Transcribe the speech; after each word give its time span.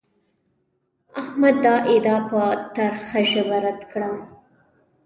احمد 1.21 1.55
دا 1.65 1.75
ادعا 1.93 2.17
په 2.29 2.41
ترخه 2.75 3.19
ژبه 3.31 3.57
رد 3.65 3.81
کړه. 3.91 4.09